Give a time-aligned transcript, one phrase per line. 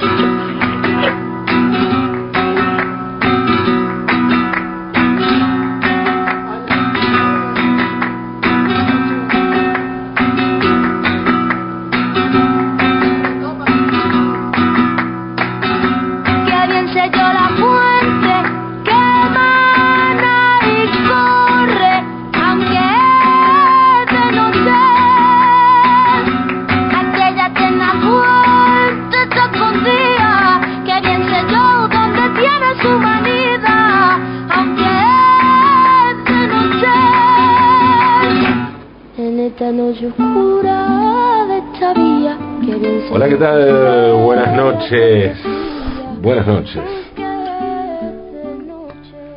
[0.00, 0.57] Thank you.
[46.48, 46.82] Noches.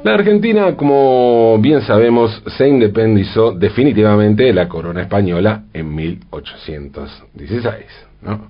[0.04, 7.86] La Argentina, como bien sabemos, se independizó definitivamente de la corona española en 1816,
[8.24, 8.50] ¿no?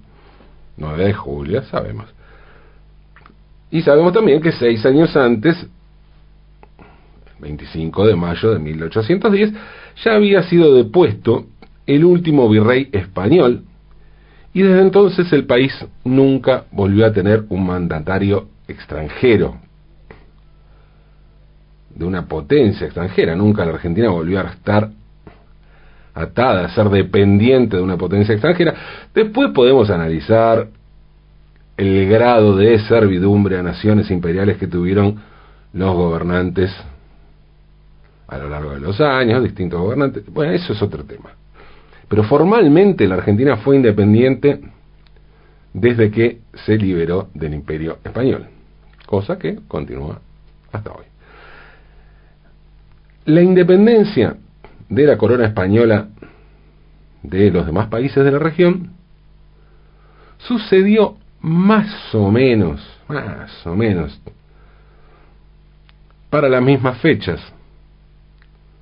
[0.78, 2.06] 9 de julio, sabemos.
[3.70, 5.68] Y sabemos también que seis años antes,
[7.40, 9.52] 25 de mayo de 1810,
[10.06, 11.48] ya había sido depuesto
[11.88, 13.64] el último virrey español,
[14.54, 19.58] y desde entonces el país nunca volvió a tener un mandatario extranjero,
[21.96, 23.36] de una potencia extranjera.
[23.36, 24.90] Nunca la Argentina volvió a estar
[26.14, 28.74] atada, a ser dependiente de una potencia extranjera.
[29.14, 30.68] Después podemos analizar
[31.78, 35.22] el grado de servidumbre a naciones imperiales que tuvieron
[35.74, 36.72] los gobernantes
[38.28, 40.24] a lo largo de los años, distintos gobernantes.
[40.32, 41.32] Bueno, eso es otro tema.
[42.08, 44.60] Pero formalmente la Argentina fue independiente
[45.74, 48.48] desde que se liberó del imperio español,
[49.12, 50.22] cosa que continúa
[50.72, 51.04] hasta hoy.
[53.26, 54.38] La independencia
[54.88, 56.08] de la corona española
[57.22, 58.94] de los demás países de la región
[60.38, 64.18] sucedió más o menos, más o menos,
[66.30, 67.42] para las mismas fechas,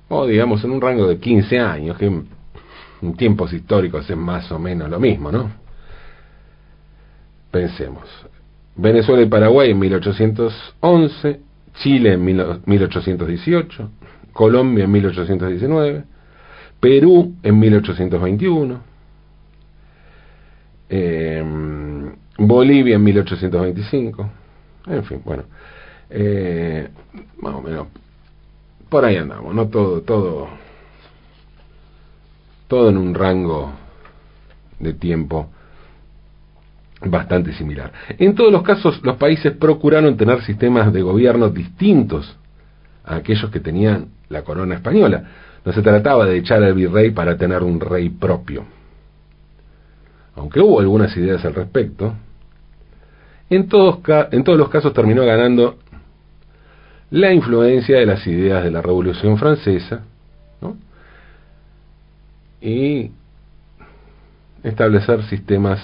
[0.08, 4.60] o digamos en un rango de 15 años, que en tiempos históricos es más o
[4.60, 5.50] menos lo mismo, ¿no?
[7.50, 8.29] Pensemos.
[8.80, 11.40] Venezuela y Paraguay en 1811,
[11.74, 12.24] Chile en
[12.64, 13.90] 1818,
[14.32, 16.04] Colombia en 1819,
[16.80, 18.80] Perú en 1821,
[20.88, 21.44] eh,
[22.38, 24.30] Bolivia en 1825,
[24.86, 25.44] en fin, bueno,
[26.08, 26.88] eh,
[27.38, 27.86] más o menos,
[28.88, 30.48] por ahí andamos, no todo, todo
[32.70, 33.72] todo en un rango
[34.78, 35.48] de tiempo
[37.04, 37.92] bastante similar.
[38.18, 42.36] En todos los casos, los países procuraron tener sistemas de gobierno distintos
[43.04, 45.24] a aquellos que tenían la corona española.
[45.64, 48.64] No se trataba de echar al virrey para tener un rey propio.
[50.36, 52.14] Aunque hubo algunas ideas al respecto,
[53.48, 53.98] en todos,
[54.30, 55.76] en todos los casos terminó ganando
[57.10, 60.02] la influencia de las ideas de la Revolución Francesa,
[62.60, 63.10] y
[64.62, 65.80] establecer sistemas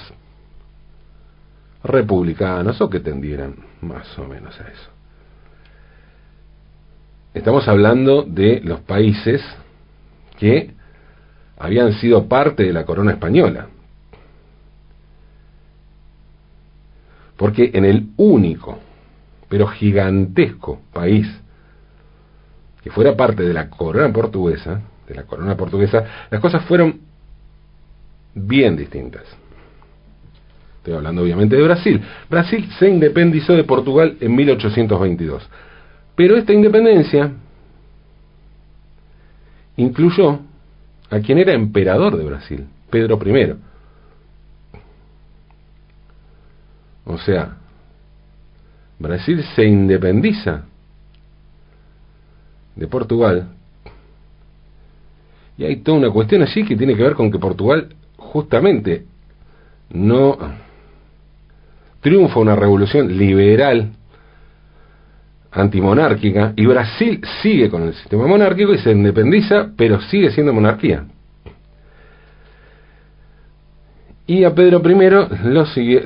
[1.86, 4.91] republicanos o que tendieran más o menos a eso.
[7.34, 9.42] Estamos hablando de los países
[10.38, 10.70] que
[11.58, 13.69] habían sido parte de la corona española.
[17.36, 18.78] Porque en el único,
[19.48, 21.26] pero gigantesco país
[22.82, 27.00] que fuera parte de la corona portuguesa, de la corona portuguesa, las cosas fueron
[28.34, 29.24] bien distintas.
[30.86, 32.00] Estoy hablando obviamente de Brasil.
[32.30, 35.42] Brasil se independizó de Portugal en 1822.
[36.14, 37.32] Pero esta independencia
[39.76, 40.38] incluyó
[41.10, 43.56] a quien era emperador de Brasil, Pedro I.
[47.04, 47.56] O sea,
[49.00, 50.66] Brasil se independiza
[52.76, 53.48] de Portugal
[55.58, 59.04] y hay toda una cuestión allí que tiene que ver con que Portugal justamente
[59.91, 60.64] no
[62.06, 63.91] triunfa una revolución liberal
[65.50, 71.04] antimonárquica y Brasil sigue con el sistema monárquico y se independiza, pero sigue siendo monarquía.
[74.28, 75.10] Y a Pedro I
[75.48, 76.00] lo, siguió,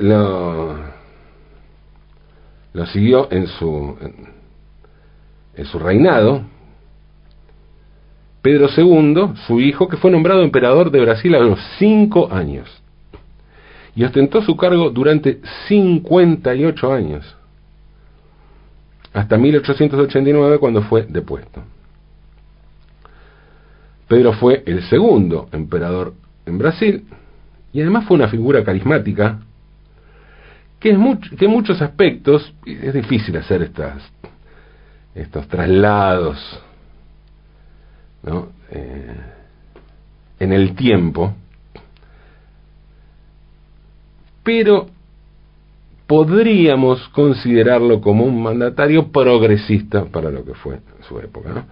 [2.73, 3.95] lo, siguió en su,
[5.55, 6.41] en su reinado,
[8.41, 12.80] Pedro II, su hijo, que fue nombrado emperador de Brasil a los cinco años.
[13.95, 17.35] Y ostentó su cargo durante 58 años,
[19.13, 21.61] hasta 1889 cuando fue depuesto.
[24.07, 26.13] Pedro fue el segundo emperador
[26.45, 27.05] en Brasil
[27.73, 29.39] y además fue una figura carismática
[30.79, 30.97] que, es
[31.37, 34.01] que en muchos aspectos es difícil hacer estas,
[35.15, 36.61] estos traslados
[38.23, 38.49] ¿no?
[38.71, 39.15] Eh,
[40.39, 41.35] en el tiempo,
[44.43, 44.87] pero
[46.07, 51.65] podríamos considerarlo como un mandatario progresista para lo que fue su época.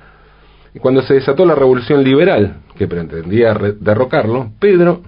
[0.74, 5.01] Y cuando se desató la revolución liberal, que pretendía derrocarlo, Pedro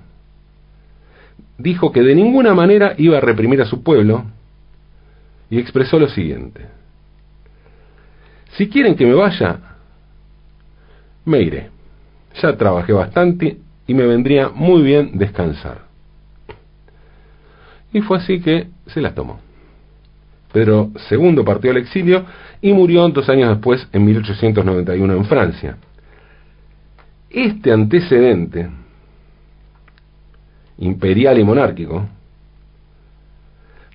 [1.57, 4.25] dijo que de ninguna manera iba a reprimir a su pueblo
[5.49, 6.65] y expresó lo siguiente.
[8.57, 9.59] Si quieren que me vaya,
[11.23, 11.69] me iré.
[12.41, 15.90] Ya trabajé bastante y me vendría muy bien descansar.
[17.93, 19.39] Y fue así que se las tomó.
[20.51, 22.25] Pedro II partió al exilio
[22.61, 25.77] y murió dos años después, en 1891, en Francia.
[27.29, 28.69] Este antecedente
[30.77, 32.07] imperial y monárquico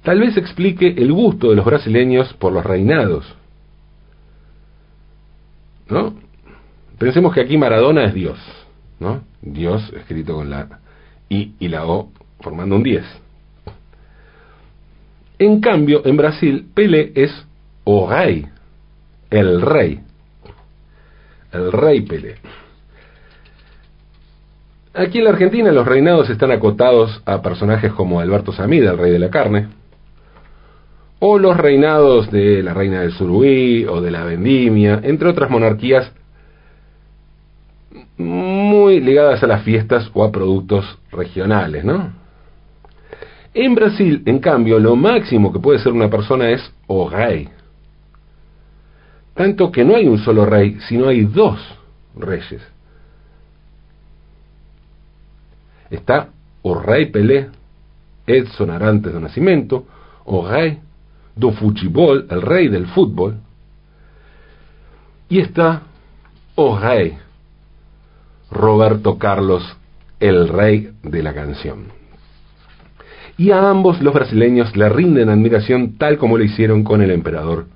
[0.02, 3.34] tal vez explique el gusto de los brasileños por los reinados.
[5.88, 6.14] ¿No?
[6.98, 8.38] Pensemos que aquí Maradona es Dios,
[8.98, 9.22] ¿no?
[9.42, 10.80] Dios escrito con la
[11.28, 12.10] I y la O
[12.40, 13.04] formando un 10.
[15.38, 17.30] En cambio, en Brasil, Pelé es
[17.84, 18.46] o rey,
[19.30, 20.00] el rey.
[21.52, 22.36] El rey Pelé.
[24.94, 29.12] Aquí en la Argentina los reinados están acotados a personajes como Alberto Samida, el rey
[29.12, 29.68] de la carne,
[31.18, 36.12] o los reinados de la reina del Suruí o de la Vendimia, entre otras monarquías
[38.16, 42.12] muy ligadas a las fiestas o a productos regionales, ¿no?
[43.58, 47.48] En Brasil, en cambio, lo máximo que puede ser una persona es o rey.
[49.32, 51.58] Tanto que no hay un solo rey, sino hay dos
[52.14, 52.60] reyes.
[55.88, 56.28] Está
[56.60, 57.48] o rei Pelé,
[58.26, 59.86] Edson Arantes de Nacimiento,
[60.26, 60.78] o rey
[61.34, 63.38] do futebol, el rey del fútbol,
[65.30, 65.80] y está
[66.56, 67.16] o rey
[68.50, 69.64] Roberto Carlos,
[70.20, 72.05] el rey de la canción.
[73.38, 77.66] Y a ambos los brasileños le rinden admiración tal como lo hicieron con el emperador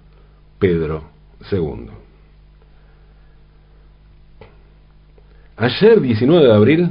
[0.59, 1.05] Pedro
[1.51, 1.91] II.
[5.57, 6.91] Ayer, 19 de abril,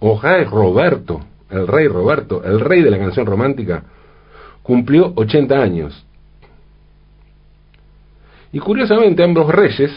[0.00, 3.82] o rey Roberto, el rey Roberto, el rey de la canción romántica,
[4.62, 6.06] cumplió 80 años.
[8.52, 9.90] Y curiosamente ambos reyes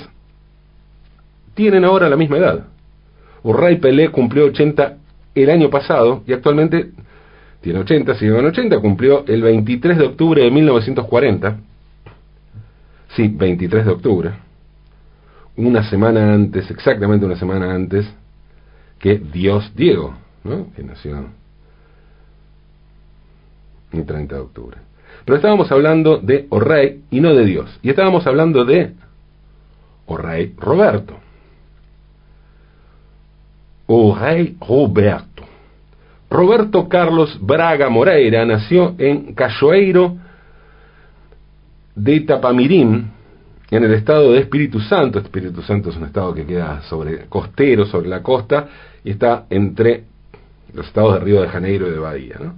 [1.53, 2.65] tienen ahora la misma edad.
[3.43, 4.97] Urray Pelé cumplió 80
[5.35, 6.91] el año pasado y actualmente
[7.63, 11.59] tiene 80, sigue en 80, cumplió el 23 de octubre de 1940.
[13.15, 14.31] Sí, 23 de octubre.
[15.55, 18.05] Una semana antes, exactamente una semana antes,
[18.99, 20.13] que Dios Diego,
[20.43, 20.73] ¿no?
[20.75, 21.25] que nació
[23.93, 24.77] el 30 de octubre.
[25.23, 27.79] Pero estábamos hablando de Orrey y no de Dios.
[27.81, 28.91] Y estábamos hablando de
[30.05, 31.15] Orrey Roberto.
[33.87, 35.32] Orrey Roberto.
[36.33, 40.17] Roberto Carlos Braga Moreira nació en Cachoeiro
[41.95, 43.05] de Itapamirim,
[43.69, 45.19] en el estado de Espíritu Santo.
[45.19, 48.67] Espíritu Santo es un estado que queda sobre costero, sobre la costa,
[49.03, 50.05] y está entre
[50.73, 52.37] los estados de Río de Janeiro y de Bahía.
[52.39, 52.55] ¿no?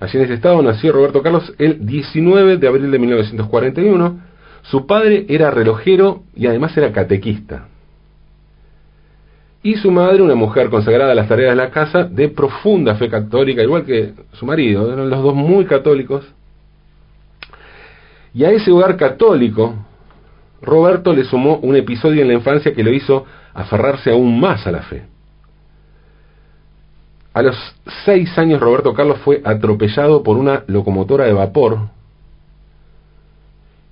[0.00, 4.20] Allí en ese estado nació Roberto Carlos el 19 de abril de 1941.
[4.62, 7.68] Su padre era relojero y además era catequista.
[9.62, 13.08] Y su madre, una mujer consagrada a las tareas de la casa, de profunda fe
[13.08, 16.24] católica, igual que su marido, eran los dos muy católicos.
[18.32, 19.74] Y a ese hogar católico,
[20.62, 24.72] Roberto le sumó un episodio en la infancia que lo hizo aferrarse aún más a
[24.72, 25.02] la fe.
[27.34, 27.56] A los
[28.04, 31.88] seis años Roberto Carlos fue atropellado por una locomotora de vapor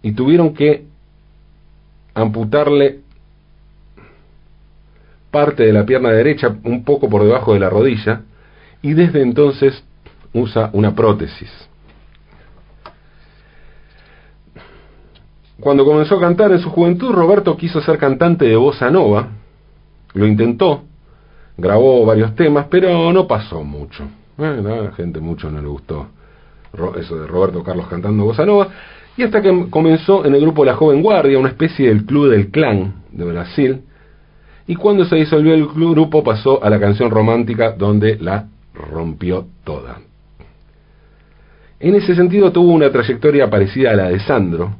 [0.02, 0.86] y tuvieron que
[2.14, 3.00] amputarle
[5.36, 8.22] parte de la pierna derecha un poco por debajo de la rodilla
[8.80, 9.84] y desde entonces
[10.32, 11.50] usa una prótesis.
[15.60, 19.28] Cuando comenzó a cantar en su juventud, Roberto quiso ser cantante de bossa nova,
[20.14, 20.84] lo intentó,
[21.58, 24.04] grabó varios temas, pero no pasó mucho.
[24.38, 26.06] a la gente mucho no le gustó
[26.98, 28.68] eso de Roberto Carlos cantando bossa nova,
[29.18, 32.50] y hasta que comenzó en el grupo La Joven Guardia, una especie del club del
[32.50, 33.82] clan de Brasil,
[34.66, 40.00] y cuando se disolvió el grupo pasó a la canción romántica donde la rompió toda.
[41.78, 44.74] En ese sentido tuvo una trayectoria parecida a la de Sandro,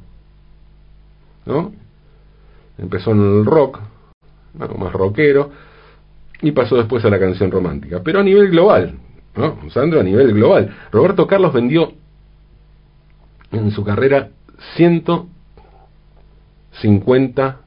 [1.45, 1.73] ¿no?
[2.79, 3.81] Empezó en el rock,
[4.59, 5.51] más rockero,
[6.43, 8.01] y pasó después a la canción romántica.
[8.03, 8.95] Pero a nivel global,
[9.37, 9.59] ¿no?
[9.71, 10.75] Sandro a nivel global.
[10.91, 11.93] Roberto Carlos vendió
[13.53, 14.31] en su carrera
[14.77, 17.61] 150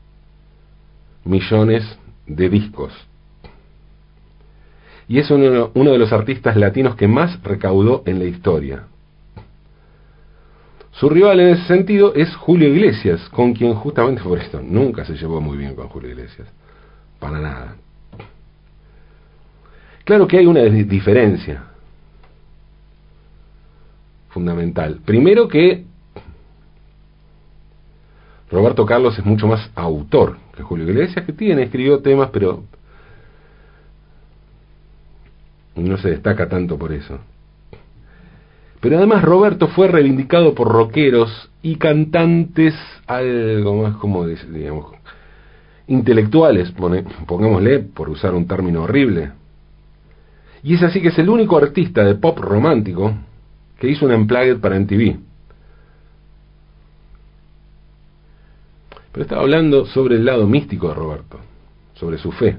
[1.23, 1.99] millones
[2.29, 2.93] de discos.
[5.07, 8.83] Y es uno, de los artistas latinos que más recaudó en la historia.
[10.91, 15.15] Su rival en ese sentido es Julio Iglesias, con quien justamente por esto nunca se
[15.15, 16.47] llevó muy bien con Julio Iglesias.
[17.19, 17.75] Para nada.
[20.03, 21.63] Claro que hay una diferencia
[24.29, 24.99] fundamental.
[25.05, 25.85] Primero que
[28.51, 32.63] Roberto Carlos es mucho más autor que Julio Iglesias, que tiene, escribió temas, pero
[35.75, 37.17] no se destaca tanto por eso.
[38.81, 42.75] Pero además Roberto fue reivindicado por rockeros y cantantes
[43.07, 44.93] algo más como digamos
[45.87, 46.71] intelectuales,
[47.25, 49.31] pongámosle por usar un término horrible.
[50.61, 53.13] Y es así que es el único artista de pop romántico
[53.79, 55.28] que hizo un unplugged para MTV.
[59.11, 61.39] Pero estaba hablando sobre el lado místico de Roberto,
[61.95, 62.57] sobre su fe.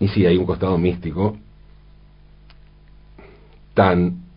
[0.00, 1.36] Y sí, hay un costado místico
[3.74, 4.28] tan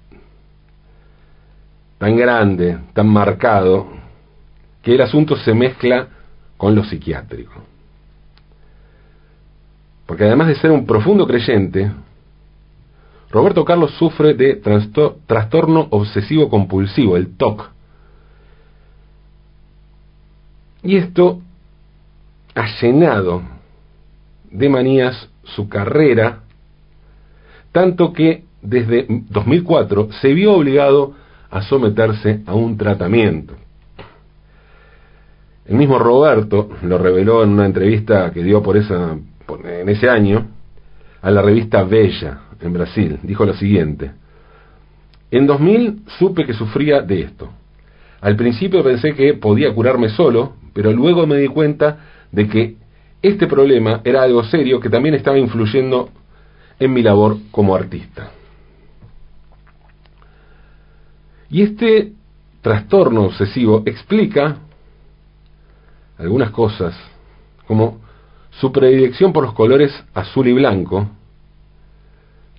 [2.02, 3.88] tan grande, tan marcado,
[4.82, 6.08] que el asunto se mezcla
[6.58, 7.54] con lo psiquiátrico.
[10.08, 11.92] Porque además de ser un profundo creyente,
[13.30, 14.56] Roberto Carlos sufre de
[15.28, 17.70] trastorno obsesivo compulsivo, el TOC.
[20.84, 21.42] Y esto
[22.56, 23.44] ha llenado
[24.50, 26.40] de manías su carrera,
[27.72, 31.14] tanto que desde 2004 se vio obligado
[31.50, 33.56] a someterse a un tratamiento.
[35.66, 39.18] El mismo Roberto lo reveló en una entrevista que dio por esa,
[39.64, 40.48] en ese año
[41.22, 43.20] a la revista Bella en Brasil.
[43.24, 44.12] Dijo lo siguiente,
[45.30, 47.50] en 2000 supe que sufría de esto.
[48.20, 51.98] Al principio pensé que podía curarme solo, pero luego me di cuenta
[52.32, 52.76] de que
[53.22, 56.10] este problema era algo serio que también estaba influyendo
[56.80, 58.32] en mi labor como artista.
[61.50, 62.14] Y este
[62.62, 64.58] trastorno obsesivo explica
[66.18, 66.96] algunas cosas,
[67.68, 68.00] como
[68.52, 71.10] su predilección por los colores azul y blanco,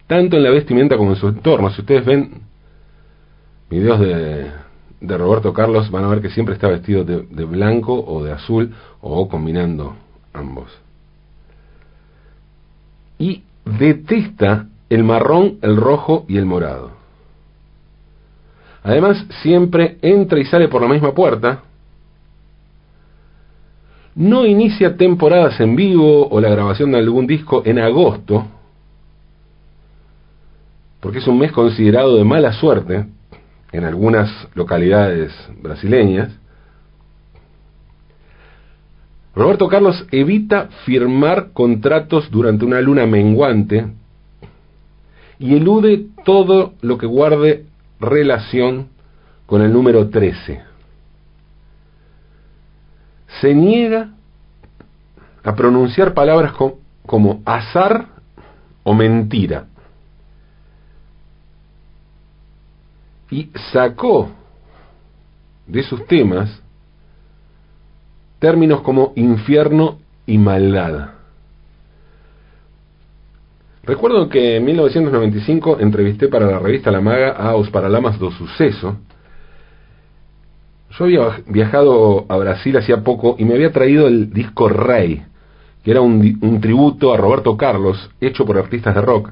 [0.07, 1.71] tanto en la vestimenta como en su entorno.
[1.71, 2.43] Si ustedes ven
[3.71, 4.51] videos de,
[5.03, 8.33] de Roberto Carlos, van a ver que siempre está vestido de, de blanco o de
[8.33, 9.97] azul, o combinando
[10.33, 10.71] ambos.
[13.19, 16.93] Y detesta el marrón, el rojo y el morado.
[18.85, 21.63] Además, siempre entra y sale por la misma puerta.
[24.15, 28.47] No inicia temporadas en vivo o la grabación de algún disco en agosto,
[31.01, 33.07] porque es un mes considerado de mala suerte
[33.73, 36.31] en algunas localidades brasileñas.
[39.35, 43.87] Roberto Carlos evita firmar contratos durante una luna menguante
[45.39, 47.65] y elude todo lo que guarde
[47.99, 48.89] relación
[49.47, 50.61] con el número 13.
[53.41, 54.11] Se niega
[55.43, 56.53] a pronunciar palabras
[57.07, 58.09] como azar
[58.83, 59.67] o mentira.
[63.33, 64.29] Y sacó
[65.67, 66.63] de sus temas
[68.39, 71.13] términos como infierno y maldad.
[73.85, 78.99] Recuerdo que en 1995 entrevisté para la revista La Maga a Os Paralamas do Suceso.
[80.91, 85.25] Yo había viajado a Brasil hacía poco y me había traído el disco Rey,
[85.83, 89.31] que era un, un tributo a Roberto Carlos hecho por artistas de rock,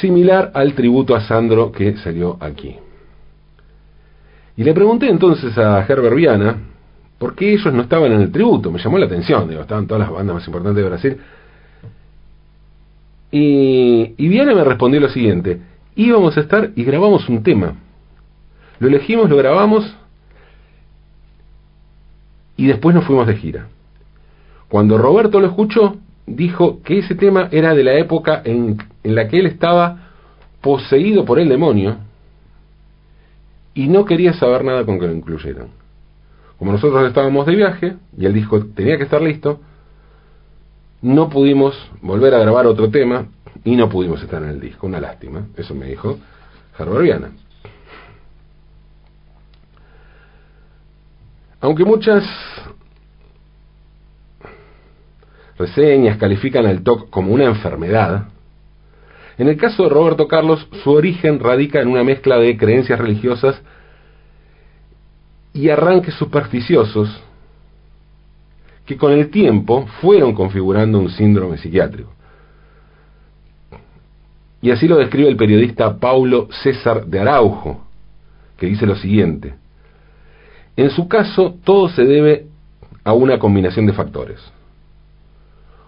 [0.00, 2.76] similar al tributo a Sandro que salió aquí.
[4.56, 6.56] Y le pregunté entonces a Herbert Viana
[7.18, 8.70] por qué ellos no estaban en el tributo.
[8.70, 11.18] Me llamó la atención, digo, estaban todas las bandas más importantes de Brasil
[13.30, 15.60] y, y Viana me respondió lo siguiente,
[15.94, 17.74] íbamos a estar y grabamos un tema.
[18.78, 19.94] Lo elegimos, lo grabamos
[22.56, 23.66] y después nos fuimos de gira.
[24.68, 28.78] Cuando Roberto lo escuchó, dijo que ese tema era de la época en,
[29.08, 30.10] en la que él estaba
[30.60, 31.96] poseído por el demonio
[33.72, 35.68] y no quería saber nada con que lo incluyeran.
[36.58, 39.60] Como nosotros estábamos de viaje y el disco tenía que estar listo,
[41.00, 43.28] no pudimos volver a grabar otro tema
[43.64, 44.86] y no pudimos estar en el disco.
[44.86, 46.18] Una lástima, eso me dijo
[47.00, 47.30] Viana.
[51.62, 52.24] Aunque muchas
[55.58, 58.28] reseñas califican al TOC como una enfermedad,
[59.38, 63.60] En el caso de Roberto Carlos, su origen radica en una mezcla de creencias religiosas
[65.54, 67.22] y arranques supersticiosos
[68.84, 72.10] que con el tiempo fueron configurando un síndrome psiquiátrico.
[74.60, 77.86] Y así lo describe el periodista Paulo César de Araujo,
[78.56, 79.54] que dice lo siguiente.
[80.76, 82.46] En su caso, todo se debe
[83.04, 84.40] a una combinación de factores.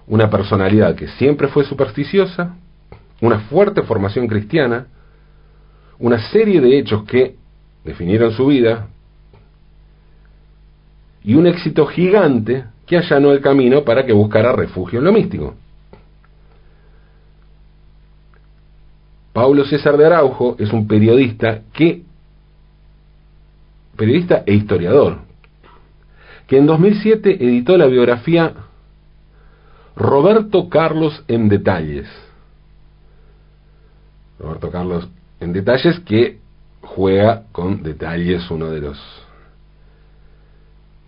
[0.07, 2.55] Una personalidad que siempre fue supersticiosa,
[3.21, 4.87] una fuerte formación cristiana,
[5.99, 7.37] una serie de hechos que
[7.85, 8.89] definieron su vida
[11.23, 15.55] y un éxito gigante que allanó el camino para que buscara refugio en lo místico.
[19.33, 22.03] Paulo César de Araujo es un periodista que
[23.97, 25.19] periodista e historiador
[26.47, 28.53] que en 2007 editó la biografía
[29.95, 32.09] Roberto Carlos en detalles.
[34.41, 36.39] Roberto Carlos en detalles que
[36.83, 38.99] juega con detalles uno de los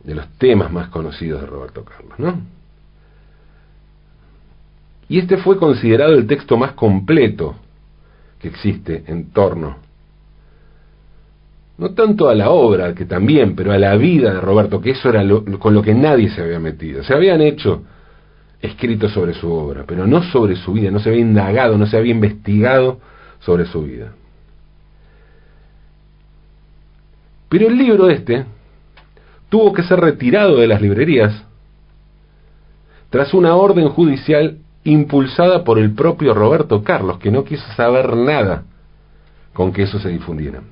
[0.05, 2.41] de los temas más conocidos de Roberto Carlos, ¿no?
[5.09, 7.55] Y este fue considerado el texto más completo
[8.41, 9.77] que existe en torno,
[11.79, 15.09] no tanto a la obra, que también, pero a la vida de Roberto, que eso
[15.09, 15.23] era
[15.59, 17.03] con lo que nadie se había metido.
[17.05, 17.83] Se habían hecho
[18.61, 21.97] escritos sobre su obra, pero no sobre su vida, no se había indagado, no se
[21.97, 23.01] había investigado
[23.45, 24.13] sobre su vida.
[27.49, 28.47] Pero el libro este
[29.49, 31.45] tuvo que ser retirado de las librerías
[33.11, 38.65] tras una orden judicial impulsada por el propio Roberto Carlos, que no quiso saber nada
[39.53, 40.63] con que eso se difundiera.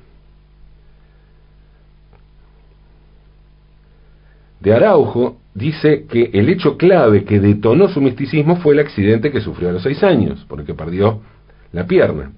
[4.60, 9.40] De Araujo dice que el hecho clave que detonó su misticismo fue el accidente que
[9.40, 11.20] sufrió a los seis años, porque perdió
[11.72, 12.32] la pierna.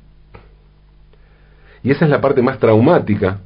[1.83, 3.39] Y esa es la parte más traumática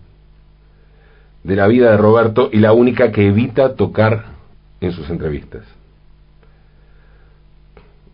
[1.43, 4.25] de la vida de Roberto y la única que evita tocar
[4.81, 5.63] en sus entrevistas.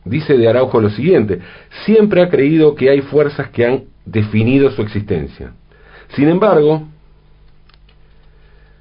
[0.04, 1.40] Dice de Araujo lo siguiente,
[1.84, 5.52] siempre ha creído que hay fuerzas que han definido su existencia.
[6.14, 6.82] Sin embargo,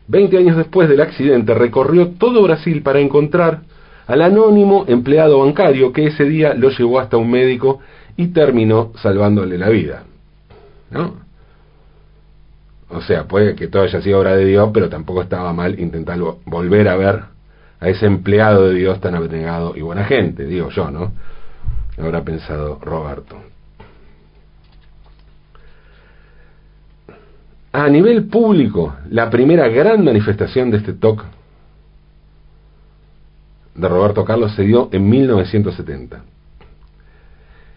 [0.08, 3.62] 20 años después del accidente recorrió todo Brasil para encontrar
[4.08, 7.80] al anónimo empleado bancario que ese día lo llevó hasta un médico
[8.18, 10.04] y terminó salvándole la vida.
[10.90, 11.31] ¿No?
[12.94, 16.20] O sea, puede que todo haya sido obra de Dios, pero tampoco estaba mal intentar
[16.46, 17.22] volver a ver
[17.80, 21.14] a ese empleado de Dios tan abnegado y buena gente, digo yo, ¿no?
[21.98, 23.38] Habrá pensado Roberto.
[27.74, 31.24] A nivel público, la primera gran manifestación de este TOC
[33.76, 36.24] de Roberto Carlos se dio en 1970.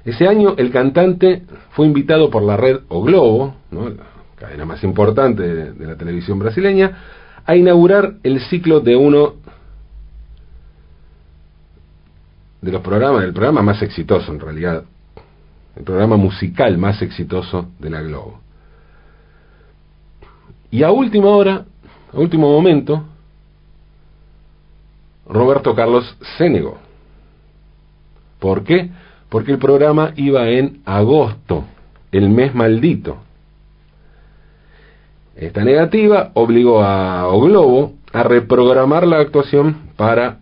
[0.04, 4.13] Ese año el cantante fue invitado por la red O Globo, la
[4.44, 6.98] cadena más importante de, la televisión brasileña,
[7.44, 9.34] a inaugurar el ciclo de uno
[12.60, 14.84] de los programas, el programa más exitoso en realidad,
[15.76, 18.40] el programa musical más exitoso de la Globo.
[20.70, 21.64] Y a última hora,
[22.12, 23.04] a último momento,
[25.26, 26.78] Roberto Carlos se negó.
[28.38, 28.90] ¿Por qué?
[29.28, 31.64] Porque el programa iba en agosto,
[32.12, 33.18] el mes maldito.
[35.36, 40.38] Esta negativa obligó a O Globo a reprogramar la actuación para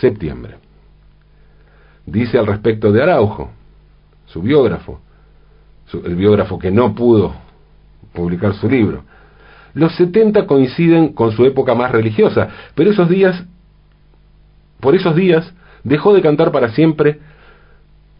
[0.00, 0.64] septiembre
[2.06, 3.50] dice al respecto de Araujo,
[4.26, 5.00] su biógrafo,
[6.04, 7.34] el biógrafo que no pudo
[8.12, 9.04] publicar su libro.
[9.74, 13.44] Los 70 coinciden con su época más religiosa, pero esos días,
[14.80, 17.20] por esos días, dejó de cantar para siempre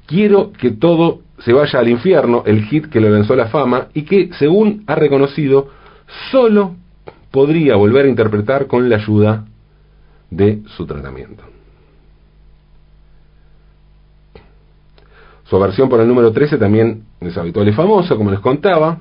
[0.07, 4.03] Quiero que todo se vaya al infierno, el hit que le lanzó la fama y
[4.03, 5.69] que, según ha reconocido,
[6.31, 6.77] solo
[7.31, 9.45] podría volver a interpretar con la ayuda
[10.31, 11.43] de su tratamiento.
[15.45, 18.99] Su versión por el número 13 también es habitual y famoso, como les contaba.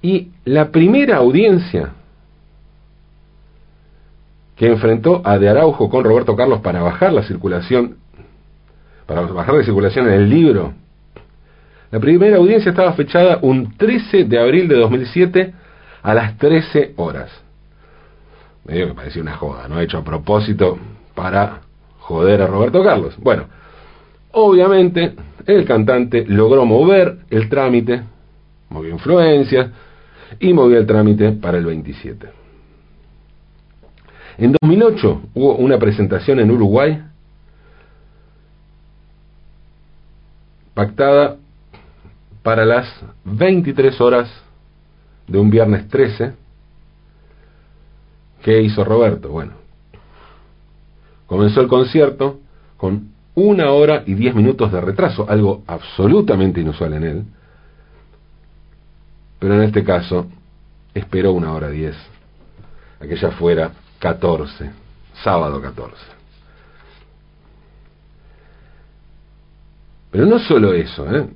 [0.00, 1.92] Y la primera audiencia
[4.56, 7.96] que enfrentó a De Araujo con Roberto Carlos para bajar la circulación,
[9.06, 10.74] para bajar la circulación en el libro,
[11.90, 15.54] la primera audiencia estaba fechada un 13 de abril de 2007
[16.02, 17.30] a las 13 horas.
[18.64, 19.78] Medio que parecía una joda, ¿no?
[19.80, 20.78] Hecho a propósito
[21.14, 21.60] para
[21.98, 23.14] joder a Roberto Carlos.
[23.18, 23.44] Bueno,
[24.30, 25.14] obviamente
[25.46, 28.02] el cantante logró mover el trámite,
[28.70, 29.70] movió influencias
[30.40, 32.26] y movió el trámite para el 27.
[34.38, 37.02] En 2008 hubo una presentación en Uruguay
[40.74, 41.36] pactada
[42.42, 42.88] para las
[43.24, 44.30] 23 horas
[45.26, 46.34] de un viernes 13.
[48.42, 49.28] ¿Qué hizo Roberto?
[49.28, 49.52] Bueno,
[51.26, 52.40] comenzó el concierto
[52.76, 57.24] con una hora y diez minutos de retraso, algo absolutamente inusual en él,
[59.38, 60.26] pero en este caso
[60.92, 61.96] esperó una hora diez,
[63.00, 64.70] aquella fuera 14,
[65.22, 66.21] sábado 14.
[70.12, 71.26] Pero no solo eso, ¿eh?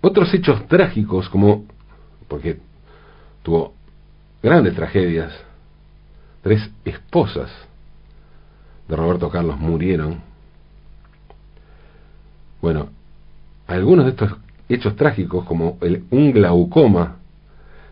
[0.00, 1.66] otros hechos trágicos como,
[2.28, 2.58] porque
[3.42, 3.74] tuvo
[4.42, 5.30] grandes tragedias,
[6.42, 7.50] tres esposas
[8.88, 10.22] de Roberto Carlos murieron.
[12.62, 12.88] Bueno,
[13.66, 14.32] algunos de estos
[14.70, 17.16] hechos trágicos, como el, un glaucoma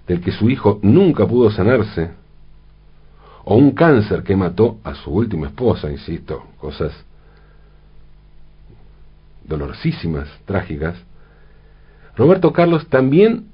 [0.07, 2.12] del que su hijo nunca pudo sanarse,
[3.44, 6.92] o un cáncer que mató a su última esposa, insisto, cosas
[9.49, 10.97] dolorosísimas, trágicas,
[12.17, 13.47] Roberto Carlos también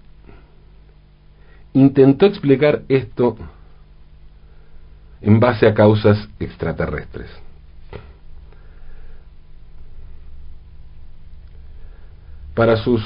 [1.75, 3.37] intentó explicar esto
[5.21, 7.29] en base a causas extraterrestres.
[12.55, 13.03] Para sus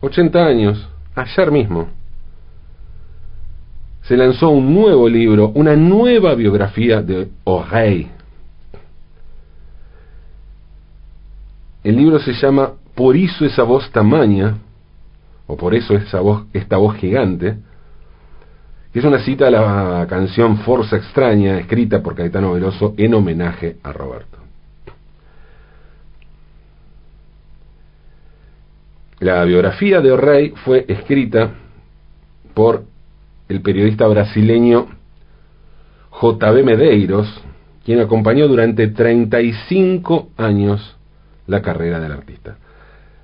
[0.00, 1.88] 80 años, ayer mismo,
[4.02, 8.10] se lanzó un nuevo libro, una nueva biografía de O'Reilly.
[11.84, 14.58] El libro se llama Por eso esa voz tamaña,
[15.46, 17.56] o por eso esa voz, esta voz gigante,
[18.92, 23.78] que es una cita a la canción Forza Extraña, escrita por Caetano Veloso en homenaje
[23.82, 24.38] a Roberto.
[29.18, 31.52] La biografía de O'Reilly fue escrita
[32.54, 32.84] por
[33.48, 34.88] el periodista brasileño
[36.10, 36.62] J.B.
[36.62, 37.42] Medeiros,
[37.84, 40.96] quien acompañó durante 35 años
[41.46, 42.56] la carrera del artista.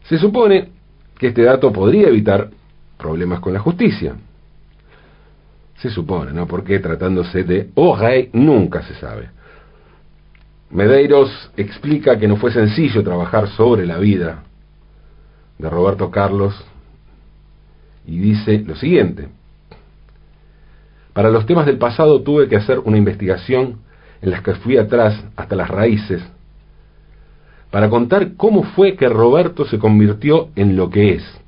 [0.05, 0.71] Se supone
[1.19, 2.51] que este dato podría evitar
[2.97, 4.15] problemas con la justicia.
[5.77, 6.47] Se supone, ¿no?
[6.47, 9.31] Porque tratándose de O'Reilly nunca se sabe.
[10.71, 14.43] Medeiros explica que no fue sencillo trabajar sobre la vida
[15.59, 16.55] de Roberto Carlos
[18.07, 19.29] y dice lo siguiente.
[21.13, 23.81] Para los temas del pasado tuve que hacer una investigación
[24.21, 26.23] en las que fui atrás hasta las raíces
[27.71, 31.41] para contar cómo fue que Roberto se convirtió en lo que es.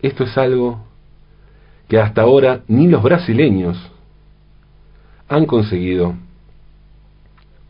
[0.00, 0.80] Esto es algo
[1.88, 3.78] que hasta ahora ni los brasileños
[5.28, 6.14] han conseguido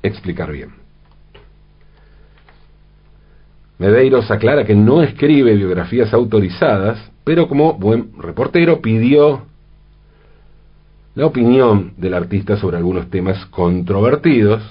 [0.03, 0.71] explicar bien.
[3.79, 9.47] Medeiros aclara que no escribe biografías autorizadas, pero como buen reportero pidió
[11.14, 14.62] la opinión del artista sobre algunos temas controvertidos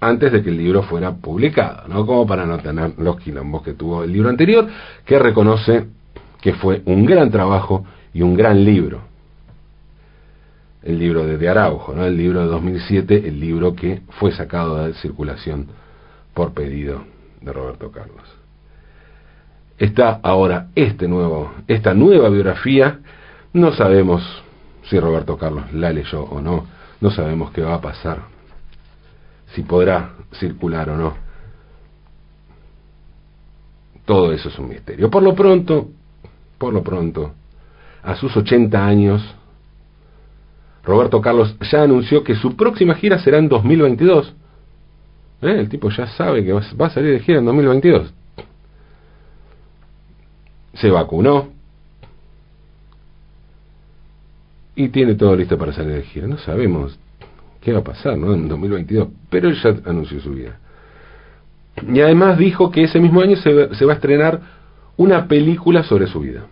[0.00, 2.06] antes de que el libro fuera publicado, ¿no?
[2.06, 4.68] Como para no tener los quilombos que tuvo el libro anterior,
[5.04, 5.86] que reconoce
[6.40, 9.00] que fue un gran trabajo y un gran libro.
[10.82, 12.04] El libro de De Araujo, ¿no?
[12.04, 15.66] El libro de 2007, el libro que fue sacado de circulación
[16.34, 17.02] por pedido
[17.40, 18.36] de Roberto Carlos
[19.78, 23.00] está ahora este nuevo, esta nueva biografía.
[23.56, 24.22] No sabemos
[24.82, 26.66] si Roberto Carlos la leyó o no,
[27.00, 28.24] no sabemos qué va a pasar,
[29.54, 31.14] si podrá circular o no.
[34.04, 35.08] Todo eso es un misterio.
[35.08, 35.88] Por lo pronto,
[36.58, 37.32] por lo pronto,
[38.02, 39.34] a sus 80 años,
[40.84, 44.34] Roberto Carlos ya anunció que su próxima gira será en 2022.
[45.40, 45.56] ¿Eh?
[45.60, 48.12] El tipo ya sabe que va a salir de gira en 2022
[50.74, 51.55] se vacunó
[54.76, 56.26] y tiene todo listo para salir de gira.
[56.28, 56.98] No sabemos
[57.62, 58.34] qué va a pasar ¿no?
[58.34, 60.58] en 2022, pero él ya anunció su vida.
[61.92, 64.40] Y además dijo que ese mismo año se, se va a estrenar
[64.98, 66.44] una película sobre su vida.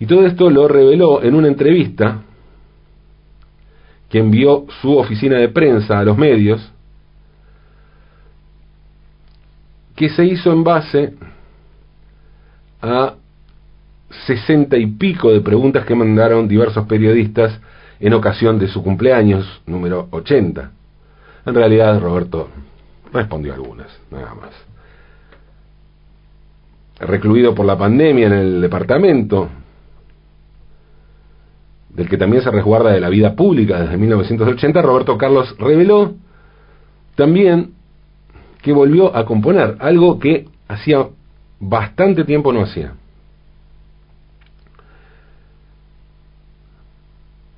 [0.00, 2.22] Y todo esto lo reveló en una entrevista
[4.08, 6.72] que envió su oficina de prensa a los medios,
[9.94, 11.14] que se hizo en base
[12.80, 13.14] a
[14.26, 17.58] sesenta y pico de preguntas que mandaron diversos periodistas
[18.00, 20.70] en ocasión de su cumpleaños número 80.
[21.46, 22.48] En realidad Roberto
[23.12, 24.50] respondió algunas, nada más.
[27.00, 29.48] Recluido por la pandemia en el departamento,
[31.90, 36.14] del que también se resguarda de la vida pública desde 1980, Roberto Carlos reveló
[37.14, 37.74] también
[38.62, 41.08] que volvió a componer, algo que hacía
[41.60, 42.94] bastante tiempo no hacía.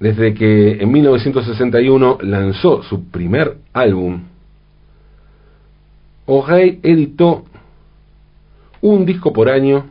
[0.04, 4.24] Desde que en 1961 lanzó su primer álbum,
[6.26, 7.46] O'Reilly editó
[8.82, 9.86] un disco por año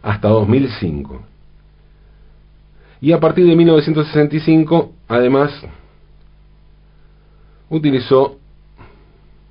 [0.00, 1.20] hasta 2005.
[3.02, 5.52] Y a partir de 1965, además,
[7.68, 8.38] utilizó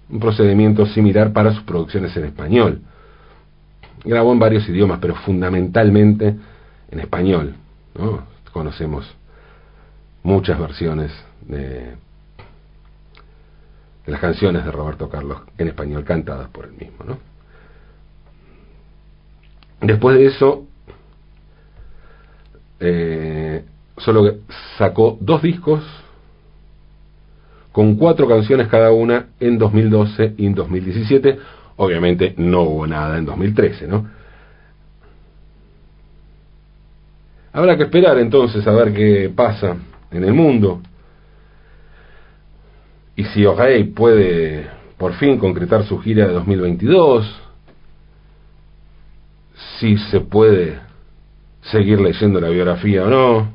[0.10, 2.82] un procedimiento similar para sus producciones en español.
[4.04, 6.36] Grabó en varios idiomas, pero fundamentalmente
[6.90, 7.54] en español.
[8.52, 9.06] Conocemos
[10.24, 11.12] muchas versiones
[11.42, 11.96] de,
[14.06, 17.06] las canciones de Roberto Carlos en español cantadas por él mismo.
[17.06, 17.18] ¿no?
[19.82, 20.68] Después de eso,
[22.80, 23.66] eh,
[23.98, 24.36] solo
[24.78, 25.84] sacó dos discos
[27.72, 31.40] con cuatro canciones cada una en 2012 y en 2017.
[31.78, 34.08] Obviamente no hubo nada en 2013, ¿no?
[37.54, 39.76] Habrá que esperar entonces a ver qué pasa
[40.12, 40.82] en el mundo.
[43.16, 47.42] Y si O'Reilly puede por fin concretar su gira de 2022,
[49.80, 50.80] si se puede
[51.62, 53.54] seguir leyendo la biografía o no.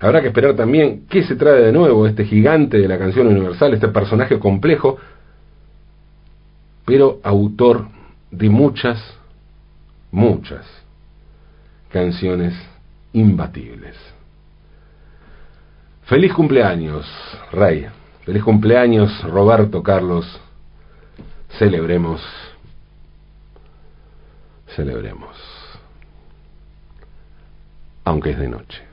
[0.00, 3.74] Habrá que esperar también qué se trae de nuevo este gigante de la canción universal,
[3.74, 4.96] este personaje complejo,
[6.86, 7.88] pero autor
[8.30, 8.98] de muchas,
[10.10, 10.64] muchas
[11.90, 12.54] canciones
[13.12, 13.96] imbatibles.
[16.04, 17.06] Feliz cumpleaños,
[17.52, 17.86] Rey.
[18.24, 20.40] Feliz cumpleaños, Roberto Carlos.
[21.58, 22.20] Celebremos
[24.76, 25.36] celebremos,
[28.04, 28.89] aunque es de noche.